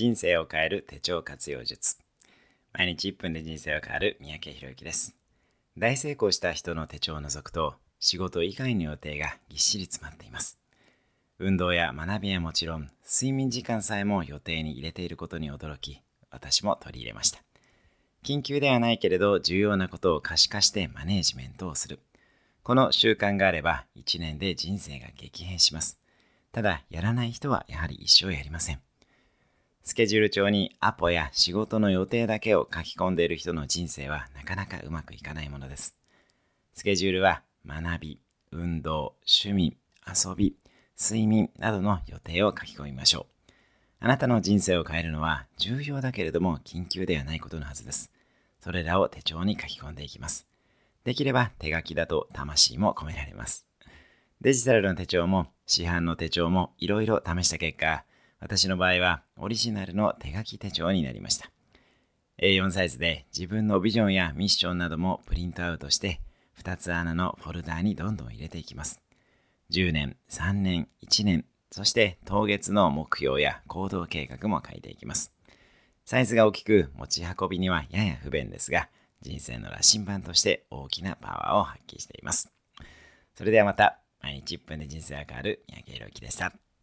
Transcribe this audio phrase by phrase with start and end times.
[0.00, 1.98] 人生を変える手帳活用術。
[2.72, 5.14] 毎日1分で人生を変わる三宅宏之です。
[5.76, 10.58] 大成功した人の手帳を除くと仕事以外の予定がぎっしり詰まっています。
[11.38, 17.42] 運動や学びはもちろん睡眠時間さえも予定に入れていることに驚き私も取り入れました。
[18.24, 22.00] 緊急ではないけれど重要なことを可視化してマネージメントをする。
[22.62, 26.00] この習慣があれば1年で人生が激変します。
[26.52, 28.80] ただやらない人はやはり一生やりません。
[29.90, 35.96] スケジュール帳にアポや仕事の予定だけを書き込んでいる人の人生はなかなかうまくいかないものです。
[36.74, 38.20] スケジュールは学び、
[38.52, 39.76] 運動、趣味、
[40.06, 40.54] 遊び、
[40.96, 43.52] 睡眠などの予定を書き込みましょう。
[43.98, 48.12] あなたの人生を変えるのは重要だけれども緊急ではないことのはずです。
[48.60, 50.46] それらを手帳に書き込んでいきます。
[51.02, 53.66] できれば手書きだと魂も込められます。
[54.40, 58.04] デジタルの手帳も市販の手帳もいろいろ試した結果、
[58.40, 61.50] 私の場合はオリジナルの手書き手帳になりました。
[62.42, 66.20] A4 サイズで自分のビジョンやミッションなどもプリントアウトして
[66.62, 69.02] 2つ穴のフォルダーにどんどん入れていきます。
[69.70, 75.32] 10年、3年、1年、そして当月の目標や行動計画も書いていきます。
[76.04, 78.88] サイズが大きく持ち運びにはやや不便ですが、
[79.20, 82.50] 人生の羅針盤として大きなパワーを発揮しています。
[83.34, 86.52] それではまた、毎日1分で人生が変わる三宅宏之でした。